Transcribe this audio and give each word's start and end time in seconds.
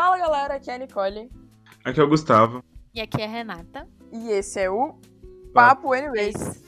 Fala 0.00 0.16
galera, 0.16 0.54
aqui 0.54 0.70
é 0.70 0.76
a 0.76 0.78
Nicole. 0.78 1.28
Aqui 1.84 1.98
é 1.98 2.04
o 2.04 2.08
Gustavo. 2.08 2.62
E 2.94 3.00
aqui 3.00 3.20
é 3.20 3.24
a 3.24 3.28
Renata. 3.28 3.88
E 4.12 4.30
esse 4.30 4.60
é 4.60 4.70
o 4.70 4.96
Papo 5.52 5.92
Anyways. 5.92 6.62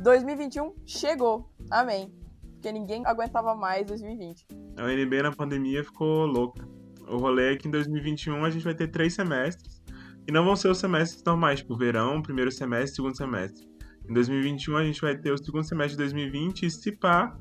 2021 0.00 0.74
chegou. 0.84 1.54
Amém. 1.70 2.12
Porque 2.54 2.72
ninguém 2.72 3.06
aguentava 3.06 3.54
mais 3.54 3.86
2020. 3.86 4.44
A 4.76 4.82
UNB 4.82 5.22
na 5.22 5.30
pandemia 5.30 5.84
ficou 5.84 6.26
louca. 6.26 6.66
O 7.06 7.18
rolê 7.18 7.52
é 7.52 7.56
que 7.56 7.68
em 7.68 7.70
2021 7.70 8.44
a 8.44 8.50
gente 8.50 8.64
vai 8.64 8.74
ter 8.74 8.88
três 8.88 9.14
semestres. 9.14 9.80
E 10.26 10.32
não 10.32 10.44
vão 10.44 10.56
ser 10.56 10.66
os 10.66 10.78
semestres 10.78 11.22
normais, 11.22 11.60
tipo 11.60 11.76
verão, 11.76 12.22
primeiro 12.22 12.50
semestre, 12.50 12.96
segundo 12.96 13.16
semestre. 13.16 13.68
Em 14.10 14.12
2021 14.12 14.76
a 14.76 14.82
gente 14.82 15.00
vai 15.00 15.16
ter 15.16 15.30
o 15.30 15.38
segundo 15.38 15.62
semestre 15.62 15.92
de 15.92 15.98
2020 15.98 16.66
e 16.66 16.70
se 16.72 16.90
pá, 16.90 17.38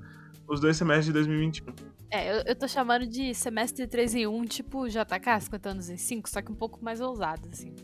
os 0.48 0.60
dois 0.60 0.78
semestres 0.78 1.08
de 1.08 1.14
2021. 1.14 1.74
É, 2.10 2.32
eu, 2.32 2.44
eu 2.46 2.56
tô 2.56 2.68
chamando 2.68 3.06
de 3.06 3.34
semestre 3.34 3.86
3 3.86 4.16
em 4.16 4.28
1, 4.28 4.46
tipo 4.46 4.88
JK, 4.88 5.42
50 5.42 5.70
anos 5.70 5.90
em 5.90 5.98
5, 5.98 6.30
só 6.30 6.42
que 6.42 6.52
um 6.52 6.56
pouco 6.56 6.84
mais 6.84 7.02
ousado, 7.02 7.50
assim. 7.52 7.76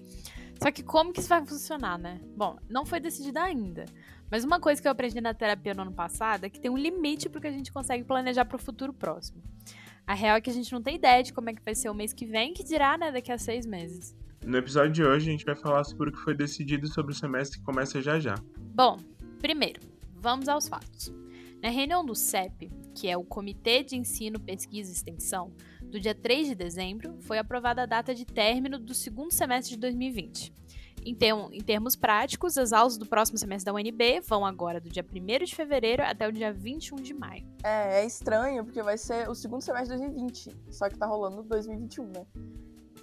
Só 0.61 0.71
que 0.71 0.81
como 0.81 1.11
que 1.11 1.19
isso 1.19 1.27
vai 1.27 1.45
funcionar, 1.45 1.97
né? 1.97 2.21
Bom, 2.37 2.57
não 2.69 2.85
foi 2.85 2.99
decidido 2.99 3.39
ainda. 3.39 3.85
Mas 4.31 4.45
uma 4.45 4.59
coisa 4.59 4.81
que 4.81 4.87
eu 4.87 4.91
aprendi 4.91 5.19
na 5.19 5.33
terapia 5.33 5.73
no 5.73 5.81
ano 5.81 5.91
passado 5.91 6.45
é 6.45 6.49
que 6.49 6.59
tem 6.59 6.71
um 6.71 6.77
limite 6.77 7.27
pro 7.27 7.41
que 7.41 7.47
a 7.47 7.51
gente 7.51 7.71
consegue 7.71 8.03
planejar 8.03 8.45
pro 8.45 8.57
futuro 8.57 8.93
próximo. 8.93 9.43
A 10.07 10.13
real 10.13 10.37
é 10.37 10.41
que 10.41 10.49
a 10.49 10.53
gente 10.53 10.71
não 10.71 10.81
tem 10.81 10.95
ideia 10.95 11.21
de 11.21 11.33
como 11.33 11.49
é 11.49 11.53
que 11.53 11.61
vai 11.63 11.75
ser 11.75 11.89
o 11.89 11.93
mês 11.93 12.13
que 12.13 12.25
vem, 12.25 12.53
que 12.53 12.63
dirá, 12.63 12.97
né, 12.97 13.11
daqui 13.11 13.31
a 13.31 13.37
seis 13.37 13.65
meses. 13.65 14.15
No 14.45 14.57
episódio 14.57 14.91
de 14.91 15.03
hoje, 15.03 15.29
a 15.29 15.31
gente 15.31 15.45
vai 15.45 15.55
falar 15.55 15.83
sobre 15.83 16.09
o 16.09 16.11
que 16.11 16.19
foi 16.19 16.33
decidido 16.33 16.87
sobre 16.87 17.11
o 17.11 17.15
semestre 17.15 17.59
que 17.59 17.65
começa 17.65 18.01
já 18.01 18.19
já. 18.19 18.35
Bom, 18.73 18.97
primeiro, 19.39 19.79
vamos 20.15 20.49
aos 20.49 20.67
fatos. 20.67 21.22
Na 21.63 21.69
reunião 21.69 22.03
do 22.03 22.13
CEP, 22.13 22.69
que 22.93 23.07
é 23.07 23.15
o 23.15 23.23
Comitê 23.23 23.85
de 23.85 23.95
Ensino, 23.95 24.37
Pesquisa 24.37 24.91
e 24.91 24.93
Extensão, 24.93 25.53
do 25.81 25.97
dia 25.97 26.13
3 26.13 26.49
de 26.49 26.55
dezembro, 26.55 27.15
foi 27.21 27.37
aprovada 27.37 27.83
a 27.83 27.85
data 27.85 28.13
de 28.13 28.25
término 28.25 28.77
do 28.77 28.93
segundo 28.93 29.31
semestre 29.31 29.75
de 29.75 29.79
2020. 29.79 30.53
Em, 31.05 31.17
em 31.53 31.61
termos 31.61 31.95
práticos, 31.95 32.57
as 32.57 32.73
aulas 32.73 32.97
do 32.97 33.05
próximo 33.05 33.37
semestre 33.37 33.71
da 33.71 33.73
UNB 33.73 34.19
vão 34.27 34.45
agora 34.45 34.81
do 34.81 34.89
dia 34.89 35.05
1 35.09 35.45
de 35.45 35.55
fevereiro 35.55 36.03
até 36.03 36.27
o 36.27 36.33
dia 36.33 36.51
21 36.51 36.97
de 36.97 37.13
maio. 37.13 37.47
É, 37.63 38.01
é 38.01 38.05
estranho, 38.05 38.65
porque 38.65 38.83
vai 38.83 38.97
ser 38.97 39.29
o 39.29 39.33
segundo 39.33 39.61
semestre 39.61 39.95
de 39.95 40.03
2020, 40.03 40.51
só 40.69 40.89
que 40.89 40.97
tá 40.97 41.05
rolando 41.05 41.43
2021, 41.43 42.07
né? 42.07 42.25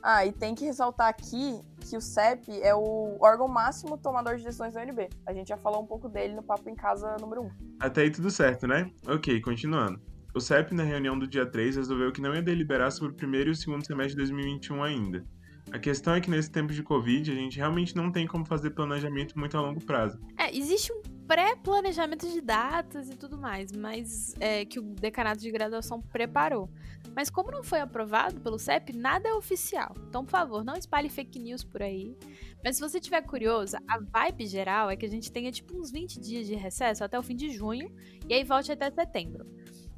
Ah, 0.02 0.24
e 0.24 0.32
tem 0.32 0.54
que 0.54 0.64
ressaltar 0.64 1.08
aqui 1.08 1.60
que 1.88 1.96
o 1.96 2.00
CEP 2.00 2.60
é 2.62 2.74
o 2.74 3.16
órgão 3.20 3.48
máximo 3.48 3.98
tomador 3.98 4.36
de 4.36 4.44
decisões 4.44 4.74
da 4.74 4.82
UNB. 4.82 5.08
A 5.26 5.32
gente 5.32 5.48
já 5.48 5.56
falou 5.56 5.82
um 5.82 5.86
pouco 5.86 6.08
dele 6.08 6.34
no 6.34 6.42
Papo 6.42 6.68
em 6.68 6.74
Casa 6.74 7.16
número 7.20 7.42
1. 7.42 7.50
Até 7.80 8.02
aí 8.02 8.10
tudo 8.10 8.30
certo, 8.30 8.66
né? 8.66 8.90
Ok, 9.06 9.40
continuando. 9.40 10.00
O 10.34 10.40
CEP, 10.40 10.74
na 10.74 10.84
reunião 10.84 11.18
do 11.18 11.26
dia 11.26 11.44
3, 11.44 11.76
resolveu 11.76 12.12
que 12.12 12.20
não 12.20 12.34
ia 12.34 12.42
deliberar 12.42 12.92
sobre 12.92 13.12
o 13.12 13.16
primeiro 13.16 13.50
e 13.50 13.52
o 13.52 13.56
segundo 13.56 13.84
semestre 13.84 14.12
de 14.12 14.30
2021 14.30 14.82
ainda. 14.82 15.24
A 15.72 15.78
questão 15.78 16.14
é 16.14 16.20
que 16.20 16.30
nesse 16.30 16.50
tempo 16.50 16.72
de 16.72 16.82
Covid, 16.82 17.30
a 17.30 17.34
gente 17.34 17.56
realmente 17.56 17.94
não 17.94 18.10
tem 18.10 18.26
como 18.26 18.44
fazer 18.44 18.70
planejamento 18.70 19.38
muito 19.38 19.56
a 19.56 19.60
longo 19.60 19.84
prazo. 19.84 20.18
É, 20.38 20.56
existe 20.56 20.92
um 20.92 21.00
pré-planejamento 21.30 22.28
de 22.28 22.40
datas 22.40 23.08
e 23.08 23.14
tudo 23.14 23.38
mais, 23.38 23.70
mas 23.70 24.34
é, 24.40 24.64
que 24.64 24.80
o 24.80 24.82
decanato 24.82 25.40
de 25.40 25.48
graduação 25.48 26.02
preparou. 26.02 26.68
Mas 27.14 27.30
como 27.30 27.52
não 27.52 27.62
foi 27.62 27.78
aprovado 27.78 28.40
pelo 28.40 28.58
CEP, 28.58 28.92
nada 28.92 29.28
é 29.28 29.34
oficial. 29.34 29.94
Então, 30.08 30.24
por 30.24 30.32
favor, 30.32 30.64
não 30.64 30.74
espalhe 30.74 31.08
fake 31.08 31.38
news 31.38 31.62
por 31.62 31.82
aí. 31.82 32.16
Mas 32.64 32.76
se 32.76 32.82
você 32.82 32.98
tiver 32.98 33.22
curiosa, 33.22 33.80
a 33.86 34.00
vibe 34.00 34.44
geral 34.44 34.90
é 34.90 34.96
que 34.96 35.06
a 35.06 35.08
gente 35.08 35.30
tenha 35.30 35.52
tipo 35.52 35.78
uns 35.78 35.92
20 35.92 36.18
dias 36.18 36.48
de 36.48 36.56
recesso 36.56 37.04
até 37.04 37.16
o 37.16 37.22
fim 37.22 37.36
de 37.36 37.48
junho 37.50 37.94
e 38.28 38.34
aí 38.34 38.42
volte 38.42 38.72
até 38.72 38.90
setembro. 38.90 39.46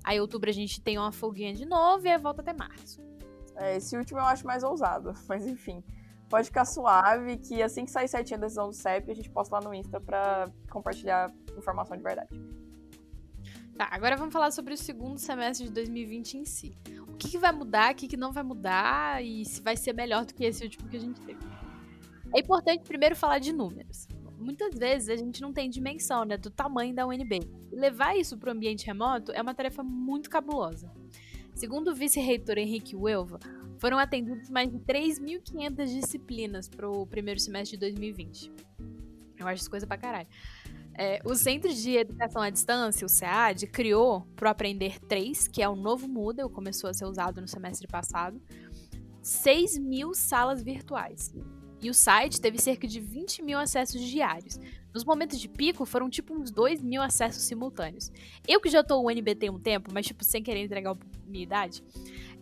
Aí, 0.04 0.20
outubro, 0.20 0.50
a 0.50 0.52
gente 0.52 0.82
tem 0.82 0.98
uma 0.98 1.12
folguinha 1.12 1.54
de 1.54 1.64
novo 1.64 2.06
e 2.06 2.10
aí 2.10 2.18
volta 2.18 2.42
até 2.42 2.52
março. 2.52 3.00
É, 3.56 3.78
esse 3.78 3.96
último 3.96 4.20
eu 4.20 4.24
acho 4.24 4.46
mais 4.46 4.62
ousado, 4.62 5.14
mas 5.26 5.46
enfim. 5.46 5.82
Pode 6.32 6.46
ficar 6.46 6.64
suave, 6.64 7.36
que 7.36 7.62
assim 7.62 7.84
que 7.84 7.90
sair 7.90 8.08
certinho 8.08 8.38
a 8.38 8.40
decisão 8.40 8.68
do 8.68 8.72
CEP, 8.72 9.10
a 9.10 9.14
gente 9.14 9.28
posta 9.28 9.54
lá 9.54 9.60
no 9.60 9.74
Insta 9.74 10.00
pra 10.00 10.50
compartilhar 10.70 11.30
informação 11.58 11.94
de 11.94 12.02
verdade. 12.02 12.30
Tá, 13.76 13.86
agora 13.90 14.16
vamos 14.16 14.32
falar 14.32 14.50
sobre 14.50 14.72
o 14.72 14.76
segundo 14.78 15.18
semestre 15.18 15.66
de 15.66 15.72
2020 15.74 16.38
em 16.38 16.44
si. 16.46 16.74
O 17.06 17.18
que, 17.18 17.28
que 17.28 17.36
vai 17.36 17.52
mudar, 17.52 17.92
o 17.92 17.94
que, 17.94 18.08
que 18.08 18.16
não 18.16 18.32
vai 18.32 18.42
mudar 18.42 19.22
e 19.22 19.44
se 19.44 19.60
vai 19.60 19.76
ser 19.76 19.92
melhor 19.92 20.24
do 20.24 20.32
que 20.32 20.42
esse 20.42 20.64
último 20.64 20.88
que 20.88 20.96
a 20.96 21.00
gente 21.00 21.20
teve. 21.20 21.38
É 22.34 22.40
importante 22.40 22.82
primeiro 22.82 23.14
falar 23.14 23.38
de 23.38 23.52
números. 23.52 24.08
Muitas 24.38 24.74
vezes 24.74 25.10
a 25.10 25.16
gente 25.16 25.42
não 25.42 25.52
tem 25.52 25.68
dimensão 25.68 26.24
né, 26.24 26.38
do 26.38 26.50
tamanho 26.50 26.94
da 26.94 27.06
UNB. 27.06 27.40
levar 27.70 28.16
isso 28.16 28.38
para 28.38 28.48
o 28.48 28.52
ambiente 28.52 28.86
remoto 28.86 29.32
é 29.32 29.42
uma 29.42 29.52
tarefa 29.52 29.82
muito 29.82 30.30
cabulosa. 30.30 30.90
Segundo 31.54 31.88
o 31.88 31.94
vice-reitor 31.94 32.58
Henrique 32.58 32.96
Uelva, 32.96 33.38
foram 33.78 33.98
atendidas 33.98 34.48
mais 34.48 34.70
de 34.70 34.78
3.500 34.78 35.86
disciplinas 35.86 36.68
para 36.68 36.88
o 36.88 37.06
primeiro 37.06 37.40
semestre 37.40 37.76
de 37.76 37.80
2020. 37.80 38.52
Eu 39.38 39.46
acho 39.46 39.62
isso 39.62 39.70
coisa 39.70 39.86
pra 39.86 39.96
caralho. 39.96 40.28
É, 40.94 41.20
o 41.24 41.34
Centro 41.34 41.72
de 41.72 41.96
Educação 41.96 42.42
à 42.42 42.50
Distância, 42.50 43.04
o 43.04 43.08
SEAD, 43.08 43.66
criou 43.66 44.26
para 44.36 44.50
Aprender 44.50 44.98
3, 45.00 45.48
que 45.48 45.62
é 45.62 45.68
o 45.68 45.74
novo 45.74 46.06
Moodle, 46.06 46.50
começou 46.50 46.88
a 46.90 46.94
ser 46.94 47.06
usado 47.06 47.40
no 47.40 47.48
semestre 47.48 47.88
passado, 47.88 48.40
6 49.22 49.78
mil 49.78 50.14
salas 50.14 50.62
virtuais. 50.62 51.34
E 51.82 51.90
o 51.90 51.94
site 51.94 52.40
teve 52.40 52.58
cerca 52.58 52.86
de 52.86 53.00
20 53.00 53.42
mil 53.42 53.58
acessos 53.58 54.00
diários. 54.00 54.58
Nos 54.94 55.04
momentos 55.04 55.40
de 55.40 55.48
pico, 55.48 55.84
foram 55.84 56.08
tipo 56.08 56.32
uns 56.32 56.50
2 56.52 56.80
mil 56.80 57.02
acessos 57.02 57.42
simultâneos. 57.42 58.12
Eu 58.46 58.60
que 58.60 58.68
já 58.68 58.84
tô 58.84 59.00
o 59.00 59.10
NBT 59.10 59.50
um 59.50 59.58
tempo, 59.58 59.90
mas 59.92 60.06
tipo, 60.06 60.22
sem 60.22 60.42
querer 60.42 60.62
entregar 60.62 60.96
minha 61.26 61.42
idade, 61.42 61.82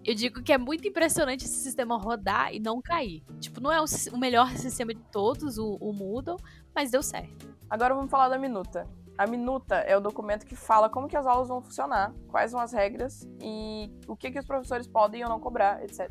eu 0.04 0.14
digo 0.14 0.42
que 0.42 0.52
é 0.52 0.58
muito 0.58 0.86
impressionante 0.86 1.44
esse 1.44 1.62
sistema 1.62 1.96
rodar 1.96 2.52
e 2.54 2.60
não 2.60 2.82
cair. 2.82 3.22
Tipo, 3.38 3.60
não 3.60 3.72
é 3.72 3.80
o, 3.80 3.84
o 4.12 4.18
melhor 4.18 4.50
sistema 4.56 4.92
de 4.92 5.00
todos, 5.10 5.56
o, 5.56 5.76
o 5.80 5.92
Moodle, 5.92 6.36
mas 6.74 6.90
deu 6.90 7.02
certo. 7.02 7.48
Agora 7.68 7.94
vamos 7.94 8.10
falar 8.10 8.28
da 8.28 8.38
minuta. 8.38 8.86
A 9.16 9.26
minuta 9.26 9.76
é 9.76 9.96
o 9.96 10.00
documento 10.00 10.46
que 10.46 10.56
fala 10.56 10.88
como 10.88 11.06
que 11.06 11.16
as 11.16 11.26
aulas 11.26 11.48
vão 11.48 11.62
funcionar, 11.62 12.12
quais 12.28 12.50
são 12.50 12.58
as 12.58 12.72
regras 12.72 13.28
e 13.40 13.90
o 14.08 14.16
que, 14.16 14.30
que 14.30 14.38
os 14.38 14.46
professores 14.46 14.86
podem 14.86 15.22
ou 15.22 15.28
não 15.28 15.38
cobrar, 15.38 15.82
etc. 15.84 16.10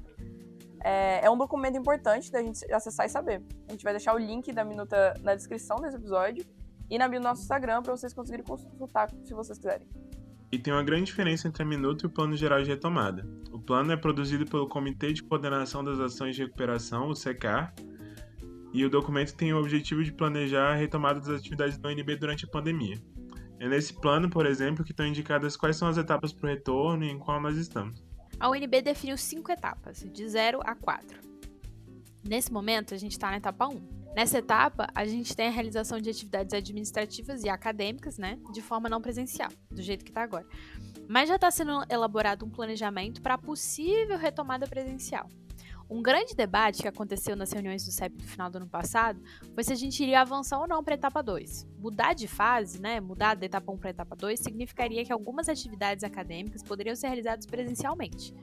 É, 0.84 1.26
é 1.26 1.30
um 1.30 1.38
documento 1.38 1.78
importante 1.78 2.32
da 2.32 2.42
gente 2.42 2.66
acessar 2.72 3.06
e 3.06 3.10
saber. 3.10 3.42
A 3.68 3.72
gente 3.72 3.84
vai 3.84 3.94
deixar 3.94 4.14
o 4.14 4.18
link 4.18 4.52
da 4.54 4.64
minuta 4.64 5.14
na 5.22 5.36
descrição 5.36 5.78
desse 5.78 5.98
episódio 5.98 6.46
e 6.90 6.98
na 6.98 7.08
bio 7.08 7.20
do 7.20 7.24
nosso 7.24 7.42
Instagram 7.42 7.82
para 7.82 7.96
vocês 7.96 8.14
conseguirem 8.14 8.46
consultar 8.46 9.10
se 9.24 9.34
vocês 9.34 9.58
quiserem. 9.58 9.88
E 10.52 10.58
tem 10.58 10.74
uma 10.74 10.84
grande 10.84 11.06
diferença 11.06 11.48
entre 11.48 11.62
a 11.62 11.66
minuta 11.66 12.06
e 12.06 12.08
o 12.08 12.10
plano 12.10 12.36
geral 12.36 12.62
de 12.64 12.70
retomada. 12.70 13.28
O 13.52 13.60
plano 13.60 13.92
é 13.92 13.98
produzido 13.98 14.46
pelo 14.46 14.68
Comitê 14.68 15.14
de 15.14 15.22
Coordenação 15.22 15.84
das 15.84 16.00
Ações 16.00 16.36
de 16.36 16.44
Recuperação, 16.44 17.08
o 17.08 17.16
SECAR, 17.16 17.74
e 18.74 18.84
o 18.84 18.90
documento 18.90 19.36
tem 19.36 19.54
o 19.54 19.60
objetivo 19.60 20.04
de 20.04 20.12
planejar 20.12 20.72
a 20.72 20.76
retomada 20.76 21.20
das 21.20 21.40
atividades 21.40 21.78
da 21.78 21.90
UNB 21.90 22.16
durante 22.16 22.46
a 22.46 22.48
pandemia. 22.48 22.98
É 23.60 23.68
nesse 23.68 23.94
plano, 23.94 24.30
por 24.30 24.46
exemplo, 24.46 24.84
que 24.84 24.92
estão 24.92 25.06
indicadas 25.06 25.56
quais 25.56 25.76
são 25.76 25.88
as 25.88 25.98
etapas 25.98 26.32
para 26.32 26.48
o 26.48 26.50
retorno 26.50 27.04
e 27.04 27.10
em 27.10 27.20
qual 27.20 27.40
nós 27.42 27.58
estamos 27.58 28.09
a 28.40 28.50
UNB 28.50 28.82
definiu 28.82 29.18
cinco 29.18 29.52
etapas, 29.52 30.06
de 30.12 30.28
0 30.28 30.62
a 30.64 30.74
4. 30.74 31.20
Nesse 32.24 32.52
momento, 32.52 32.94
a 32.94 32.98
gente 32.98 33.12
está 33.14 33.30
na 33.30 33.38
etapa 33.38 33.68
1. 33.68 34.00
Nessa 34.16 34.40
etapa, 34.40 34.88
a 34.96 35.06
gente 35.06 35.36
tem 35.36 35.48
a 35.48 35.52
realização 35.52 36.00
de 36.00 36.10
atividades 36.10 36.54
administrativas 36.54 37.44
e 37.44 37.50
acadêmicas, 37.50 38.18
né, 38.18 38.40
de 38.52 38.62
forma 38.62 38.90
não 38.90 39.02
presencial, 39.02 39.50
do 39.70 39.82
jeito 39.82 40.04
que 40.04 40.12
está 40.12 40.24
agora. 40.24 40.46
Mas 41.08 41.30
já 41.30 41.36
está 41.36 41.52
sendo 41.52 41.84
elaborado 41.90 42.46
um 42.46 42.50
planejamento 42.50 43.22
para 43.22 43.38
possível 43.38 44.18
retomada 44.18 44.68
presencial. 44.68 45.28
Um 45.90 46.04
grande 46.04 46.36
debate 46.36 46.84
que 46.84 46.88
aconteceu 46.88 47.36
nas 47.36 47.52
reuniões 47.52 47.84
do 47.84 47.92
CEP 47.92 48.16
no 48.22 48.28
final 48.28 48.48
do 48.50 48.58
ano 48.58 48.68
passado 48.68 49.20
foi 49.56 49.64
se 49.64 49.74
a 49.74 49.76
gente 49.76 50.04
iria 50.04 50.22
avançar 50.22 50.60
ou 50.60 50.68
não 50.68 50.84
para 50.84 50.94
a 50.94 50.98
etapa 50.98 51.24
2. 51.24 51.68
Mudar 51.80 52.14
de 52.14 52.28
fase, 52.28 52.80
né, 52.80 53.00
mudar 53.00 53.36
da 53.36 53.48
etapa 53.48 53.72
1 53.72 53.78
para 53.78 53.90
a 53.90 53.92
etapa 53.92 54.16
2, 54.16 54.40
significaria 54.40 55.04
que 55.04 55.12
algumas 55.12 55.50
atividades 55.50 56.04
acadêmicas 56.04 56.62
poderiam 56.62 56.96
ser 56.96 57.08
realizadas 57.08 57.48
presencialmente. 57.48 58.36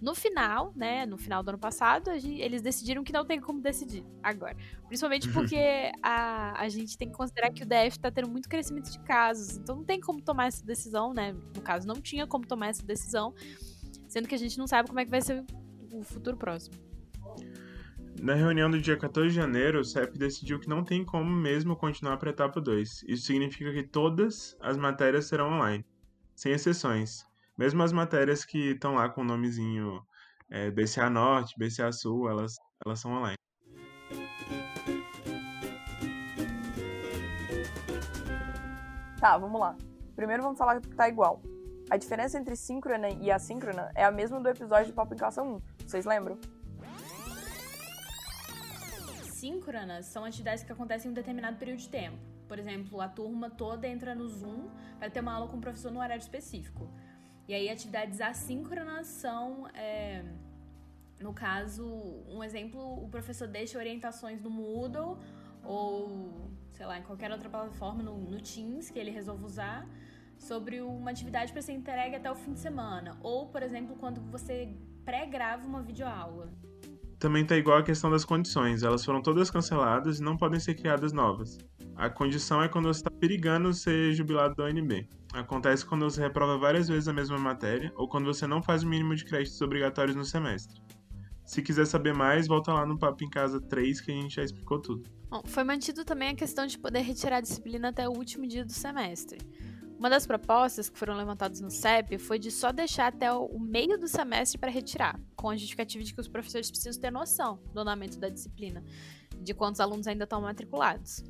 No 0.00 0.14
final, 0.14 0.72
né, 0.76 1.04
no 1.04 1.18
final 1.18 1.42
do 1.42 1.48
ano 1.50 1.58
passado, 1.58 2.16
gente, 2.18 2.40
eles 2.40 2.62
decidiram 2.62 3.02
que 3.02 3.12
não 3.12 3.24
tem 3.24 3.40
como 3.40 3.60
decidir 3.60 4.04
agora. 4.22 4.56
Principalmente 4.86 5.28
porque 5.30 5.90
a, 6.00 6.58
a 6.58 6.68
gente 6.68 6.96
tem 6.96 7.08
que 7.10 7.14
considerar 7.14 7.50
que 7.50 7.64
o 7.64 7.66
DF 7.66 7.98
está 7.98 8.12
tendo 8.12 8.30
muito 8.30 8.48
crescimento 8.48 8.90
de 8.90 8.98
casos, 9.00 9.58
então 9.58 9.76
não 9.76 9.84
tem 9.84 10.00
como 10.00 10.22
tomar 10.22 10.46
essa 10.46 10.64
decisão, 10.64 11.12
né? 11.12 11.32
No 11.54 11.60
caso, 11.60 11.86
não 11.86 11.96
tinha 11.96 12.28
como 12.28 12.46
tomar 12.46 12.68
essa 12.68 12.86
decisão, 12.86 13.34
sendo 14.08 14.26
que 14.26 14.34
a 14.36 14.38
gente 14.38 14.56
não 14.56 14.68
sabe 14.68 14.88
como 14.88 15.00
é 15.00 15.04
que 15.04 15.10
vai 15.10 15.20
ser 15.20 15.44
o 15.92 16.02
futuro 16.02 16.36
próximo. 16.36 16.76
Na 18.20 18.34
reunião 18.34 18.70
do 18.70 18.80
dia 18.80 18.96
14 18.96 19.30
de 19.30 19.34
janeiro, 19.34 19.80
o 19.80 19.84
CEP 19.84 20.18
decidiu 20.18 20.58
que 20.60 20.68
não 20.68 20.84
tem 20.84 21.04
como 21.04 21.30
mesmo 21.30 21.76
continuar 21.76 22.18
para 22.18 22.30
a 22.30 22.32
etapa 22.32 22.60
2. 22.60 23.04
Isso 23.08 23.26
significa 23.26 23.72
que 23.72 23.82
todas 23.82 24.56
as 24.60 24.76
matérias 24.76 25.26
serão 25.26 25.54
online, 25.54 25.84
sem 26.34 26.52
exceções. 26.52 27.24
Mesmo 27.56 27.82
as 27.82 27.92
matérias 27.92 28.44
que 28.44 28.72
estão 28.72 28.94
lá 28.94 29.08
com 29.08 29.22
o 29.22 29.24
nomezinho 29.24 30.02
é, 30.50 30.70
BCA 30.70 31.08
Norte, 31.08 31.54
BCA 31.58 31.92
Sul, 31.92 32.28
elas, 32.28 32.56
elas 32.84 33.00
são 33.00 33.12
online. 33.12 33.36
Tá, 39.18 39.36
vamos 39.38 39.60
lá. 39.60 39.76
Primeiro 40.16 40.42
vamos 40.42 40.58
falar 40.58 40.80
que 40.80 40.88
tá 40.88 41.08
igual. 41.08 41.42
A 41.90 41.96
diferença 41.96 42.38
entre 42.38 42.54
síncrona 42.54 43.10
e 43.10 43.32
assíncrona 43.32 43.90
é 43.96 44.04
a 44.04 44.12
mesma 44.12 44.40
do 44.40 44.48
episódio 44.48 44.92
de 44.92 45.16
Classe 45.16 45.40
1. 45.40 45.60
Vocês 45.84 46.04
lembram? 46.06 46.38
Síncronas 49.24 50.06
são 50.06 50.24
atividades 50.24 50.62
que 50.62 50.70
acontecem 50.70 51.08
em 51.08 51.10
um 51.10 51.14
determinado 51.14 51.56
período 51.56 51.80
de 51.80 51.88
tempo. 51.88 52.16
Por 52.46 52.60
exemplo, 52.60 53.00
a 53.00 53.08
turma 53.08 53.50
toda 53.50 53.88
entra 53.88 54.14
no 54.14 54.28
Zoom 54.28 54.68
para 55.00 55.10
ter 55.10 55.18
uma 55.18 55.32
aula 55.32 55.48
com 55.48 55.56
o 55.56 55.60
professor 55.60 55.90
no 55.90 55.98
horário 55.98 56.22
específico. 56.22 56.88
E 57.48 57.54
aí, 57.54 57.68
atividades 57.68 58.20
assíncronas 58.20 59.08
são, 59.08 59.66
é, 59.74 60.22
no 61.18 61.34
caso, 61.34 61.84
um 62.28 62.44
exemplo, 62.44 63.02
o 63.02 63.08
professor 63.08 63.48
deixa 63.48 63.76
orientações 63.76 64.40
no 64.40 64.48
Moodle 64.48 65.18
ou, 65.64 66.52
sei 66.70 66.86
lá, 66.86 67.00
em 67.00 67.02
qualquer 67.02 67.32
outra 67.32 67.48
plataforma, 67.48 68.00
no, 68.00 68.16
no 68.16 68.40
Teams, 68.40 68.90
que 68.90 68.98
ele 68.98 69.10
resolve 69.10 69.44
usar, 69.44 69.84
sobre 70.40 70.80
uma 70.80 71.10
atividade 71.10 71.52
para 71.52 71.62
ser 71.62 71.72
entregue 71.72 72.16
até 72.16 72.30
o 72.30 72.34
fim 72.34 72.52
de 72.52 72.60
semana. 72.60 73.16
Ou, 73.22 73.46
por 73.46 73.62
exemplo, 73.62 73.94
quando 73.96 74.20
você 74.30 74.74
pré-grava 75.04 75.66
uma 75.66 75.82
videoaula. 75.82 76.50
Também 77.18 77.44
tá 77.44 77.54
igual 77.56 77.78
a 77.78 77.82
questão 77.82 78.10
das 78.10 78.24
condições, 78.24 78.82
elas 78.82 79.04
foram 79.04 79.20
todas 79.20 79.50
canceladas 79.50 80.18
e 80.18 80.22
não 80.22 80.38
podem 80.38 80.58
ser 80.58 80.74
criadas 80.74 81.12
novas. 81.12 81.58
A 81.94 82.08
condição 82.08 82.62
é 82.62 82.68
quando 82.68 82.86
você 82.86 83.00
está 83.00 83.10
perigando 83.10 83.74
ser 83.74 84.14
jubilado 84.14 84.54
da 84.54 84.64
UNB. 84.64 85.06
Acontece 85.34 85.84
quando 85.84 86.10
você 86.10 86.22
reprova 86.22 86.56
várias 86.56 86.88
vezes 86.88 87.08
a 87.08 87.12
mesma 87.12 87.36
matéria 87.36 87.92
ou 87.94 88.08
quando 88.08 88.24
você 88.24 88.46
não 88.46 88.62
faz 88.62 88.82
o 88.82 88.88
mínimo 88.88 89.14
de 89.14 89.26
créditos 89.26 89.60
obrigatórios 89.60 90.16
no 90.16 90.24
semestre. 90.24 90.80
Se 91.44 91.60
quiser 91.60 91.84
saber 91.84 92.14
mais, 92.14 92.46
volta 92.46 92.72
lá 92.72 92.86
no 92.86 92.98
Papo 92.98 93.22
em 93.24 93.28
Casa 93.28 93.60
3 93.60 94.00
que 94.00 94.10
a 94.12 94.14
gente 94.14 94.36
já 94.36 94.42
explicou 94.42 94.80
tudo. 94.80 95.02
Bom, 95.28 95.42
foi 95.44 95.62
mantido 95.62 96.04
também 96.04 96.30
a 96.30 96.34
questão 96.34 96.66
de 96.66 96.78
poder 96.78 97.00
retirar 97.00 97.36
a 97.36 97.40
disciplina 97.40 97.88
até 97.88 98.08
o 98.08 98.12
último 98.12 98.46
dia 98.46 98.64
do 98.64 98.72
semestre. 98.72 99.38
Uma 100.00 100.08
das 100.08 100.26
propostas 100.26 100.88
que 100.88 100.98
foram 100.98 101.14
levantadas 101.14 101.60
no 101.60 101.70
CEP 101.70 102.16
foi 102.16 102.38
de 102.38 102.50
só 102.50 102.72
deixar 102.72 103.08
até 103.08 103.30
o 103.30 103.58
meio 103.58 103.98
do 103.98 104.08
semestre 104.08 104.58
para 104.58 104.70
retirar, 104.70 105.20
com 105.36 105.50
a 105.50 105.56
justificativa 105.58 106.02
de 106.02 106.14
que 106.14 106.20
os 106.22 106.26
professores 106.26 106.70
precisam 106.70 106.98
ter 106.98 107.10
noção 107.10 107.60
do 107.74 107.80
andamento 107.80 108.18
da 108.18 108.30
disciplina, 108.30 108.82
de 109.36 109.52
quantos 109.52 109.78
alunos 109.78 110.06
ainda 110.06 110.24
estão 110.24 110.40
matriculados. 110.40 111.22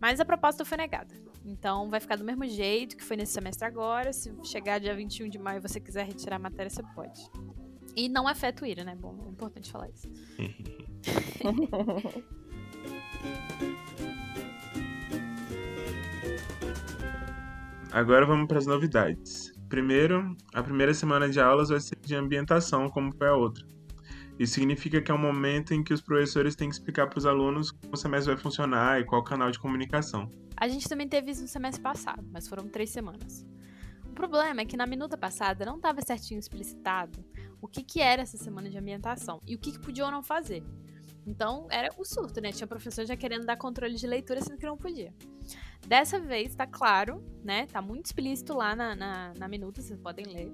Mas 0.00 0.18
a 0.18 0.24
proposta 0.24 0.64
foi 0.64 0.76
negada. 0.76 1.14
Então 1.44 1.88
vai 1.88 2.00
ficar 2.00 2.16
do 2.16 2.24
mesmo 2.24 2.44
jeito 2.48 2.96
que 2.96 3.04
foi 3.04 3.16
nesse 3.16 3.32
semestre 3.32 3.64
agora. 3.64 4.12
Se 4.12 4.34
chegar 4.42 4.80
dia 4.80 4.92
21 4.92 5.28
de 5.28 5.38
maio 5.38 5.58
e 5.58 5.60
você 5.60 5.78
quiser 5.78 6.04
retirar 6.04 6.34
a 6.34 6.40
matéria, 6.40 6.68
você 6.68 6.82
pode. 6.96 7.30
E 7.94 8.08
não 8.08 8.26
afeta 8.26 8.64
o 8.64 8.66
IRA, 8.66 8.82
né? 8.82 8.96
Bom, 8.96 9.24
é 9.24 9.30
importante 9.30 9.70
falar 9.70 9.88
isso. 9.88 10.10
Agora 17.92 18.24
vamos 18.24 18.46
para 18.46 18.58
as 18.58 18.66
novidades. 18.66 19.52
Primeiro, 19.68 20.36
a 20.54 20.62
primeira 20.62 20.94
semana 20.94 21.28
de 21.28 21.40
aulas 21.40 21.70
vai 21.70 21.80
ser 21.80 21.98
de 22.00 22.14
ambientação, 22.14 22.88
como 22.88 23.12
foi 23.12 23.26
a 23.26 23.34
outra. 23.34 23.66
Isso 24.38 24.54
significa 24.54 25.02
que 25.02 25.10
é 25.10 25.14
um 25.14 25.18
momento 25.18 25.74
em 25.74 25.82
que 25.82 25.92
os 25.92 26.00
professores 26.00 26.54
têm 26.54 26.68
que 26.68 26.74
explicar 26.76 27.08
para 27.08 27.18
os 27.18 27.26
alunos 27.26 27.72
como 27.72 27.92
o 27.92 27.96
semestre 27.96 28.32
vai 28.32 28.40
funcionar 28.40 29.00
e 29.00 29.04
qual 29.04 29.24
canal 29.24 29.50
de 29.50 29.58
comunicação. 29.58 30.30
A 30.56 30.68
gente 30.68 30.88
também 30.88 31.08
teve 31.08 31.32
isso 31.32 31.42
no 31.42 31.48
semestre 31.48 31.82
passado, 31.82 32.24
mas 32.32 32.46
foram 32.46 32.68
três 32.68 32.90
semanas. 32.90 33.44
O 34.04 34.12
problema 34.12 34.60
é 34.60 34.64
que 34.64 34.76
na 34.76 34.86
minuta 34.86 35.18
passada 35.18 35.64
não 35.64 35.76
estava 35.76 36.00
certinho 36.00 36.38
explicitado 36.38 37.24
o 37.60 37.66
que, 37.66 37.82
que 37.82 38.00
era 38.00 38.22
essa 38.22 38.38
semana 38.38 38.70
de 38.70 38.78
ambientação 38.78 39.40
e 39.46 39.56
o 39.56 39.58
que, 39.58 39.72
que 39.72 39.80
podia 39.80 40.04
ou 40.04 40.12
não 40.12 40.22
fazer. 40.22 40.62
Então 41.26 41.66
era 41.70 41.90
o 41.96 42.04
surto, 42.04 42.40
né? 42.40 42.52
Tinha 42.52 42.66
professor 42.66 43.04
já 43.04 43.16
querendo 43.16 43.44
dar 43.44 43.56
controle 43.56 43.94
de 43.94 44.06
leitura 44.06 44.40
sendo 44.40 44.58
que 44.58 44.66
não 44.66 44.76
podia. 44.76 45.12
Dessa 45.86 46.18
vez 46.18 46.54
tá 46.54 46.66
claro, 46.66 47.24
né? 47.42 47.66
Tá 47.66 47.80
muito 47.80 48.06
explícito 48.06 48.54
lá 48.54 48.74
na, 48.76 48.94
na, 48.94 49.32
na 49.36 49.48
minuta, 49.48 49.80
vocês 49.80 49.98
podem 49.98 50.26
ler, 50.26 50.52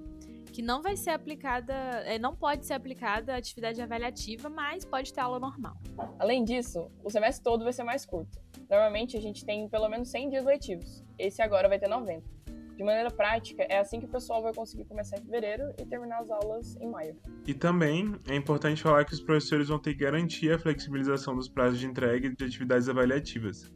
que 0.51 0.61
não 0.61 0.81
vai 0.81 0.95
ser 0.95 1.11
aplicada, 1.11 1.73
é, 2.05 2.17
não 2.17 2.35
pode 2.35 2.65
ser 2.65 2.73
aplicada 2.73 3.35
atividade 3.35 3.81
avaliativa, 3.81 4.49
mas 4.49 4.85
pode 4.85 5.13
ter 5.13 5.21
aula 5.21 5.39
normal. 5.39 5.77
Além 6.17 6.43
disso, 6.43 6.89
o 7.03 7.09
semestre 7.09 7.43
todo 7.43 7.63
vai 7.63 7.73
ser 7.73 7.83
mais 7.83 8.05
curto. 8.05 8.39
Normalmente 8.69 9.15
a 9.15 9.21
gente 9.21 9.45
tem 9.45 9.69
pelo 9.69 9.87
menos 9.87 10.09
100 10.09 10.29
dias 10.29 10.45
letivos. 10.45 11.03
Esse 11.17 11.41
agora 11.41 11.69
vai 11.69 11.79
ter 11.79 11.87
90. 11.87 12.36
De 12.77 12.83
maneira 12.83 13.09
prática, 13.09 13.63
é 13.63 13.79
assim 13.79 13.99
que 13.99 14.05
o 14.05 14.09
pessoal 14.09 14.43
vai 14.43 14.53
conseguir 14.53 14.85
começar 14.85 15.17
em 15.17 15.23
fevereiro 15.23 15.73
e 15.79 15.85
terminar 15.87 16.19
as 16.19 16.29
aulas 16.29 16.75
em 16.79 16.87
maio. 16.87 17.19
E 17.47 17.51
também 17.51 18.15
é 18.29 18.35
importante 18.35 18.83
falar 18.83 19.03
que 19.03 19.15
os 19.15 19.19
professores 19.19 19.69
vão 19.69 19.79
ter 19.79 19.95
que 19.95 20.03
garantir 20.03 20.51
a 20.51 20.59
flexibilização 20.59 21.35
dos 21.35 21.49
prazos 21.49 21.79
de 21.79 21.87
entrega 21.87 22.29
de 22.29 22.45
atividades 22.45 22.87
avaliativas. 22.87 23.73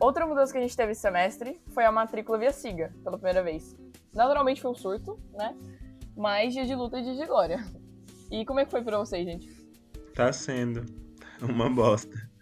Outra 0.00 0.26
mudança 0.26 0.50
que 0.50 0.58
a 0.58 0.62
gente 0.62 0.76
teve 0.76 0.90
esse 0.90 1.00
semestre 1.00 1.62
foi 1.72 1.84
a 1.84 1.92
matrícula 1.92 2.36
via 2.36 2.50
SIGA, 2.50 2.92
pela 3.04 3.16
primeira 3.16 3.44
vez. 3.44 3.76
Naturalmente 4.12 4.60
foi 4.60 4.72
um 4.72 4.74
surto, 4.74 5.20
né? 5.32 5.56
Mas 6.16 6.52
dia 6.52 6.66
de 6.66 6.74
luta 6.74 6.98
e 6.98 7.04
dia 7.04 7.14
de 7.14 7.26
glória. 7.26 7.64
E 8.28 8.44
como 8.44 8.58
é 8.58 8.64
que 8.64 8.72
foi 8.72 8.82
pra 8.82 8.98
vocês, 8.98 9.24
gente? 9.24 9.48
Tá 10.16 10.32
sendo 10.32 10.84
uma 11.40 11.70
bosta 11.70 12.33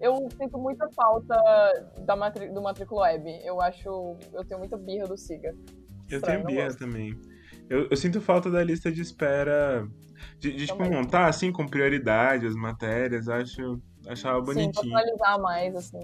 eu 0.00 0.28
sinto 0.36 0.58
muita 0.58 0.88
falta 0.90 1.36
da 2.00 2.14
matri 2.14 2.48
do 2.48 2.62
matrícula 2.62 3.02
web. 3.02 3.40
Eu 3.44 3.60
acho. 3.60 4.16
Eu 4.32 4.44
tenho 4.44 4.58
muita 4.58 4.76
birra 4.76 5.06
do 5.06 5.16
SIGA. 5.16 5.54
Eu 6.08 6.18
Estranho, 6.18 6.44
tenho 6.44 6.56
birra 6.56 6.74
também. 6.74 7.18
Eu, 7.68 7.88
eu, 7.90 7.96
sinto 7.96 8.20
falta 8.20 8.50
da 8.50 8.62
lista 8.62 8.90
de 8.90 9.02
espera. 9.02 9.86
De, 10.38 10.52
de 10.52 10.66
tipo, 10.66 10.84
montar 10.84 11.26
assim 11.26 11.52
com 11.52 11.66
prioridade 11.66 12.46
as 12.46 12.54
matérias. 12.54 13.28
Acho. 13.28 13.80
Achava 14.06 14.40
bonitinho. 14.40 14.72
Sim, 14.72 14.80
personalizar 14.80 15.40
mais, 15.40 15.76
assim. 15.76 16.00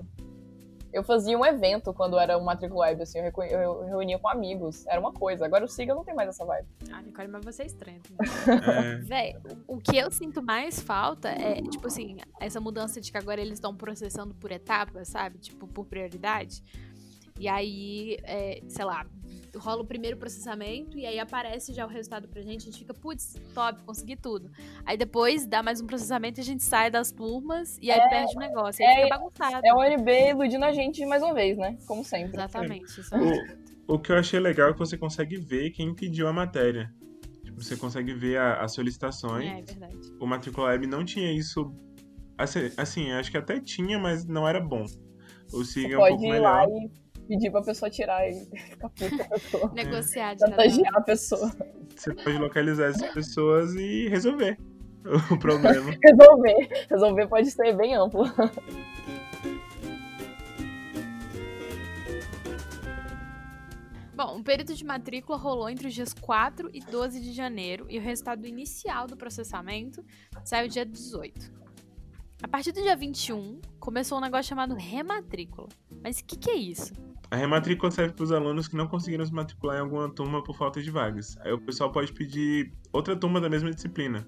Eu 0.94 1.02
fazia 1.02 1.36
um 1.36 1.44
evento 1.44 1.92
quando 1.92 2.16
era 2.16 2.38
um 2.38 2.46
web, 2.46 3.02
assim, 3.02 3.18
eu, 3.18 3.44
eu, 3.46 3.84
reunia 3.86 4.16
com 4.16 4.28
amigos. 4.28 4.86
Era 4.86 5.00
uma 5.00 5.12
coisa. 5.12 5.44
Agora 5.44 5.64
o 5.64 5.68
Siga 5.68 5.92
não 5.92 6.04
tem 6.04 6.14
mais 6.14 6.28
essa 6.28 6.44
vibe. 6.44 6.68
Ah, 6.92 7.02
Nicole, 7.02 7.26
mas 7.26 7.44
você 7.44 7.64
é 7.64 7.66
estranho. 7.66 8.00
é. 8.20 8.96
Véi, 8.98 9.36
o 9.66 9.78
que 9.78 9.96
eu 9.98 10.08
sinto 10.12 10.40
mais 10.40 10.78
falta 10.78 11.30
é, 11.30 11.60
tipo 11.62 11.88
assim, 11.88 12.18
essa 12.40 12.60
mudança 12.60 13.00
de 13.00 13.10
que 13.10 13.18
agora 13.18 13.40
eles 13.40 13.54
estão 13.54 13.74
processando 13.74 14.34
por 14.36 14.52
etapas, 14.52 15.08
sabe? 15.08 15.38
Tipo, 15.38 15.66
por 15.66 15.84
prioridade. 15.84 16.62
E 17.38 17.48
aí, 17.48 18.16
é, 18.22 18.60
sei 18.68 18.84
lá, 18.84 19.04
rola 19.56 19.82
o 19.82 19.84
primeiro 19.84 20.16
processamento 20.16 20.96
e 20.98 21.06
aí 21.06 21.18
aparece 21.18 21.72
já 21.72 21.84
o 21.84 21.88
resultado 21.88 22.28
pra 22.28 22.40
gente, 22.42 22.62
a 22.62 22.64
gente 22.66 22.78
fica, 22.78 22.94
putz, 22.94 23.34
top, 23.54 23.82
consegui 23.82 24.16
tudo. 24.16 24.50
Aí 24.84 24.96
depois 24.96 25.46
dá 25.46 25.62
mais 25.62 25.80
um 25.80 25.86
processamento 25.86 26.40
e 26.40 26.42
a 26.42 26.44
gente 26.44 26.62
sai 26.62 26.90
das 26.90 27.10
turmas 27.10 27.78
e 27.80 27.90
aí 27.90 27.98
é, 27.98 28.08
perde 28.08 28.36
o 28.36 28.38
negócio, 28.38 28.84
aí 28.84 28.92
é, 28.92 29.02
fica 29.02 29.16
bagunçado. 29.16 29.60
É 29.64 29.74
o 29.74 29.82
NB 29.82 30.30
iludindo 30.30 30.64
a 30.64 30.72
gente 30.72 31.04
mais 31.06 31.22
uma 31.22 31.34
vez, 31.34 31.56
né? 31.58 31.76
Como 31.86 32.04
sempre. 32.04 32.36
Exatamente. 32.36 33.00
Isso 33.00 33.14
é 33.14 33.18
o, 33.88 33.94
o 33.94 33.98
que 33.98 34.12
eu 34.12 34.16
achei 34.16 34.38
legal 34.38 34.70
é 34.70 34.72
que 34.72 34.78
você 34.78 34.96
consegue 34.96 35.36
ver 35.36 35.70
quem 35.70 35.94
pediu 35.94 36.28
a 36.28 36.32
matéria. 36.32 36.92
Tipo, 37.42 37.62
você 37.62 37.76
consegue 37.76 38.14
ver 38.14 38.38
as 38.38 38.72
solicitações. 38.74 39.46
É, 39.46 39.58
é 39.58 39.62
verdade. 39.62 39.98
O 40.20 40.26
Matricula 40.26 40.68
Web 40.68 40.86
não 40.86 41.04
tinha 41.04 41.32
isso. 41.32 41.72
Assim, 42.36 42.70
assim, 42.76 43.12
acho 43.12 43.30
que 43.30 43.36
até 43.36 43.60
tinha, 43.60 43.98
mas 43.98 44.24
não 44.24 44.46
era 44.48 44.60
bom. 44.60 44.84
O 45.52 45.64
SIG 45.64 45.92
é 45.92 45.98
um 45.98 46.08
pouco 46.08 46.22
melhor. 46.22 46.66
E 46.68 47.03
pedir 47.24 47.50
pra 47.50 47.62
pessoa 47.62 47.90
tirar 47.90 48.28
e 48.28 48.46
ficar 48.70 48.88
puta 48.90 49.22
a 49.22 49.28
pessoa. 49.28 49.72
Negociar, 49.74 50.36
Chantagear 50.38 50.96
a 50.96 51.00
pessoa. 51.00 51.50
Você 51.94 52.14
pode 52.14 52.38
localizar 52.38 52.86
essas 52.86 53.12
pessoas 53.12 53.74
e 53.74 54.08
resolver 54.08 54.58
o 55.30 55.38
problema. 55.38 55.92
resolver. 56.02 56.86
Resolver 56.90 57.26
pode 57.28 57.50
ser 57.50 57.76
bem 57.76 57.94
amplo. 57.94 58.24
Bom, 64.14 64.38
o 64.38 64.44
período 64.44 64.74
de 64.74 64.84
matrícula 64.84 65.36
rolou 65.36 65.68
entre 65.68 65.88
os 65.88 65.94
dias 65.94 66.14
4 66.14 66.70
e 66.72 66.80
12 66.80 67.20
de 67.20 67.32
janeiro 67.32 67.86
e 67.90 67.98
o 67.98 68.00
resultado 68.00 68.46
inicial 68.46 69.08
do 69.08 69.16
processamento 69.16 70.04
saiu 70.44 70.68
dia 70.68 70.86
18. 70.86 71.52
A 72.42 72.48
partir 72.48 72.72
do 72.72 72.80
dia 72.80 72.94
21, 72.94 73.60
começou 73.80 74.18
um 74.18 74.20
negócio 74.20 74.50
chamado 74.50 74.74
rematrícula. 74.74 75.68
Mas 76.02 76.20
o 76.20 76.24
que, 76.24 76.36
que 76.36 76.50
é 76.50 76.54
isso? 76.54 76.92
A 77.34 77.36
rematrícula 77.36 77.90
serve 77.90 78.14
para 78.14 78.22
os 78.22 78.30
alunos 78.30 78.68
que 78.68 78.76
não 78.76 78.86
conseguiram 78.86 79.26
se 79.26 79.34
matricular 79.34 79.76
em 79.76 79.80
alguma 79.80 80.08
turma 80.08 80.40
por 80.40 80.56
falta 80.56 80.80
de 80.80 80.88
vagas. 80.88 81.36
Aí 81.40 81.52
o 81.52 81.60
pessoal 81.60 81.90
pode 81.90 82.12
pedir 82.12 82.72
outra 82.92 83.16
turma 83.16 83.40
da 83.40 83.50
mesma 83.50 83.72
disciplina. 83.72 84.24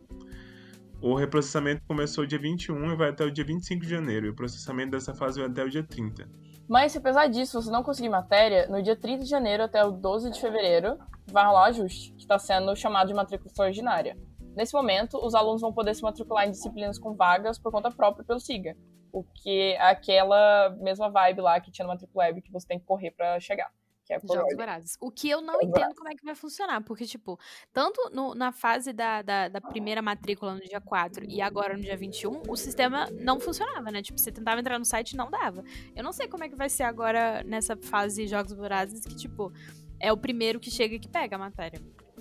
O 1.00 1.14
reprocessamento 1.14 1.82
começou 1.86 2.26
dia 2.26 2.36
21 2.36 2.90
e 2.90 2.96
vai 2.96 3.10
até 3.10 3.25
o 3.25 3.30
dia 3.30 3.44
25 3.44 3.80
de 3.80 3.88
janeiro, 3.88 4.26
e 4.26 4.30
o 4.30 4.34
processamento 4.34 4.90
dessa 4.90 5.14
fase 5.14 5.38
vai 5.38 5.48
até 5.48 5.62
o 5.62 5.70
dia 5.70 5.84
30. 5.84 6.28
Mas 6.68 6.90
se 6.90 6.98
apesar 6.98 7.28
disso 7.28 7.62
você 7.62 7.70
não 7.70 7.84
conseguir 7.84 8.08
matéria, 8.08 8.66
no 8.66 8.82
dia 8.82 8.96
30 8.96 9.22
de 9.22 9.30
janeiro 9.30 9.62
até 9.62 9.84
o 9.84 9.92
12 9.92 10.32
de 10.32 10.40
fevereiro 10.40 10.98
vai 11.30 11.46
rolar 11.46 11.60
o 11.60 11.64
ajuste, 11.66 12.12
que 12.12 12.22
está 12.22 12.40
sendo 12.40 12.75
chamado 12.75 13.06
de 13.06 13.14
matrícula 13.14 13.46
extraordinária. 13.46 14.16
Nesse 14.56 14.72
momento, 14.75 15.18
os 15.25 15.34
alunos 15.34 15.60
vão 15.60 15.72
poder 15.72 15.94
se 15.94 16.02
matricular 16.02 16.46
em 16.48 16.50
disciplinas 16.50 16.98
com 16.98 17.14
vagas 17.14 17.58
por 17.58 17.70
conta 17.70 17.90
própria 17.90 18.25
pelo 18.25 18.40
SIGA, 18.40 18.75
o 19.12 19.22
que 19.22 19.72
é 19.75 19.80
aquela 19.80 20.70
mesma 20.80 21.10
vibe 21.10 21.42
lá 21.42 21.60
que 21.60 21.70
tinha 21.70 21.86
no 21.86 21.92
Matriculab 21.92 22.40
que 22.40 22.50
você 22.50 22.66
tem 22.66 22.78
que 22.80 22.86
correr 22.86 23.10
para 23.10 23.38
chegar. 23.38 23.70
que 24.06 24.14
é 24.14 24.20
Jogos. 24.20 24.54
Vorazes. 24.54 24.96
O 25.00 25.10
que 25.10 25.28
eu 25.28 25.40
não 25.40 25.54
Jogos 25.54 25.68
entendo 25.68 25.94
como 25.96 26.08
é 26.08 26.14
que 26.14 26.25
vai 26.25 26.36
funcionar, 26.36 26.80
porque, 26.84 27.04
tipo, 27.04 27.36
tanto 27.72 28.08
no- 28.12 28.36
na 28.36 28.52
fase 28.52 28.92
da, 28.92 29.20
da, 29.20 29.48
da 29.48 29.60
primeira 29.60 30.00
matrícula 30.00 30.54
no 30.54 30.60
dia 30.60 30.80
4 30.80 31.25
e 31.28 31.42
agora 31.42 31.75
no 31.76 31.82
dia 31.82 31.96
21, 31.96 32.40
o 32.48 32.54
sistema 32.56 33.08
não 33.10 33.40
funcionava, 33.40 33.90
né? 33.90 34.00
Tipo, 34.02 34.16
você 34.20 34.30
tentava 34.30 34.60
entrar 34.60 34.78
no 34.78 34.84
site 34.84 35.10
e 35.10 35.16
não 35.16 35.28
dava. 35.28 35.64
Eu 35.96 36.04
não 36.04 36.12
sei 36.12 36.28
como 36.28 36.44
é 36.44 36.48
que 36.48 36.54
vai 36.54 36.68
ser 36.68 36.84
agora 36.84 37.42
nessa 37.42 37.76
fase 37.76 38.28
Jogos 38.28 38.52
Vorazes, 38.52 39.04
que, 39.04 39.16
tipo, 39.16 39.52
é 39.98 40.12
o 40.12 40.16
primeiro 40.16 40.60
que 40.60 40.70
chega 40.70 40.94
e 40.94 41.00
que 41.00 41.08
pega 41.08 41.34
a 41.34 41.38
matéria. 41.40 41.80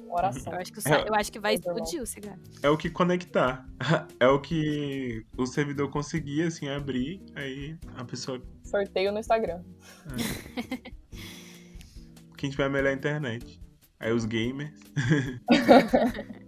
Oração. 0.09 0.53
Eu 0.53 0.59
acho 0.59 0.71
que, 0.73 0.79
É. 0.89 1.09
eu 1.09 1.15
acho 1.15 1.31
que 1.31 1.39
vai 1.39 1.53
irmão. 1.55 1.73
explodir 1.75 2.01
o 2.01 2.05
cigarro. 2.05 2.39
É 2.63 2.69
o 2.69 2.77
que 2.77 2.89
conectar. 2.89 3.65
É 4.19 4.27
o 4.27 4.39
que 4.39 5.25
o 5.37 5.45
servidor 5.45 5.89
conseguia, 5.89 6.47
assim, 6.47 6.67
abrir, 6.69 7.21
aí 7.35 7.77
a 7.95 8.03
pessoa. 8.05 8.41
Sorteio 8.63 9.11
no 9.11 9.19
Instagram. 9.19 9.61
Quem 12.37 12.49
tiver 12.49 12.65
a 12.65 12.69
melhor 12.69 12.93
internet. 12.93 13.61
Aí 13.99 14.11
os 14.13 14.25
gamers. 14.25 14.79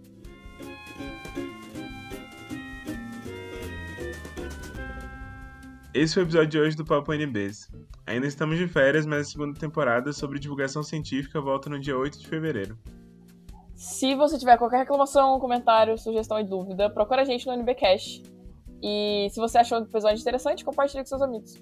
Esse 5.94 6.14
foi 6.14 6.22
o 6.22 6.26
episódio 6.26 6.48
de 6.48 6.58
hoje 6.60 6.76
do 6.76 6.84
Papo 6.84 7.12
NBs. 7.12 7.70
Ainda 8.06 8.26
estamos 8.26 8.58
de 8.58 8.68
férias, 8.68 9.04
mas 9.06 9.26
a 9.26 9.30
segunda 9.30 9.58
temporada 9.58 10.12
sobre 10.12 10.38
divulgação 10.38 10.82
científica 10.82 11.40
volta 11.40 11.68
no 11.68 11.78
dia 11.78 11.96
8 11.96 12.18
de 12.20 12.28
fevereiro. 12.28 12.78
Se 13.88 14.14
você 14.14 14.38
tiver 14.38 14.58
qualquer 14.58 14.78
reclamação, 14.78 15.40
comentário, 15.40 15.96
sugestão 15.96 16.38
e 16.38 16.44
dúvida, 16.44 16.90
procura 16.90 17.22
a 17.22 17.24
gente 17.24 17.46
no 17.46 17.54
NBcast. 17.54 18.22
E 18.82 19.28
se 19.30 19.40
você 19.40 19.58
achou 19.58 19.80
o 19.80 19.82
episódio 19.82 20.20
interessante, 20.20 20.62
compartilhe 20.62 21.02
com 21.02 21.08
seus 21.08 21.22
amigos. 21.22 21.54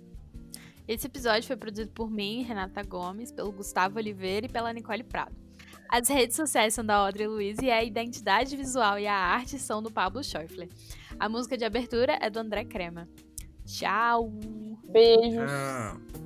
Esse 0.89 1.07
episódio 1.07 1.47
foi 1.47 1.57
produzido 1.57 1.93
por 1.93 2.11
mim, 2.11 2.43
Renata 2.43 2.83
Gomes, 2.83 3.31
pelo 3.31 3.53
Gustavo 3.53 3.99
Oliveira 3.99 4.47
e 4.47 4.49
pela 4.49 4.73
Nicole 4.73 5.05
Prado. 5.05 5.37
As 5.89 6.09
redes 6.09 6.35
sociais 6.35 6.75
são 6.75 6.85
da 6.85 6.97
Audrey 6.97 7.29
Luiz 7.29 7.59
e 7.63 7.71
a 7.71 7.83
identidade 7.85 8.57
visual 8.57 8.99
e 8.99 9.07
a 9.07 9.15
arte 9.15 9.57
são 9.57 9.81
do 9.81 9.91
Pablo 9.91 10.23
Schäufler. 10.23 10.69
A 11.19 11.29
música 11.29 11.57
de 11.57 11.65
abertura 11.65 12.19
é 12.21 12.29
do 12.29 12.41
André 12.41 12.65
Crema. 12.65 13.09
Tchau! 13.65 14.33
Beijos. 14.85 15.49
Tchau. 15.49 16.26